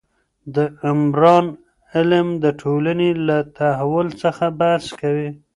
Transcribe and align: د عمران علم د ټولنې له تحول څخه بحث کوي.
د 0.55 0.57
عمران 0.85 1.45
علم 1.93 2.27
د 2.43 2.45
ټولنې 2.61 3.09
له 3.27 3.37
تحول 3.57 4.07
څخه 4.21 4.45
بحث 4.59 4.85
کوي. 5.01 5.29